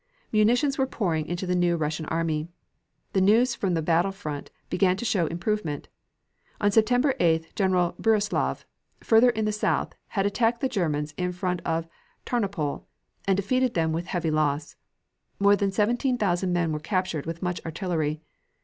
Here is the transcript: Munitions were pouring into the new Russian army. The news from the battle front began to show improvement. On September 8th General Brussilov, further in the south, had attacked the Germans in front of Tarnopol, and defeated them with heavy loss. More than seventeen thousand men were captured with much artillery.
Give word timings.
Munitions 0.31 0.79
were 0.79 0.87
pouring 0.87 1.27
into 1.27 1.45
the 1.45 1.53
new 1.53 1.75
Russian 1.77 2.07
army. 2.07 2.47
The 3.13 3.21
news 3.21 3.53
from 3.53 3.75
the 3.75 3.83
battle 3.83 4.11
front 4.11 4.49
began 4.67 4.97
to 4.97 5.05
show 5.05 5.27
improvement. 5.27 5.89
On 6.59 6.71
September 6.71 7.13
8th 7.19 7.53
General 7.53 7.93
Brussilov, 8.01 8.65
further 9.01 9.29
in 9.29 9.45
the 9.45 9.51
south, 9.51 9.93
had 10.07 10.25
attacked 10.25 10.59
the 10.61 10.67
Germans 10.67 11.13
in 11.17 11.31
front 11.31 11.61
of 11.67 11.85
Tarnopol, 12.25 12.87
and 13.27 13.37
defeated 13.37 13.75
them 13.75 13.91
with 13.93 14.07
heavy 14.07 14.31
loss. 14.31 14.75
More 15.39 15.55
than 15.55 15.71
seventeen 15.71 16.17
thousand 16.17 16.51
men 16.51 16.71
were 16.71 16.79
captured 16.79 17.27
with 17.27 17.43
much 17.43 17.63
artillery. 17.63 18.23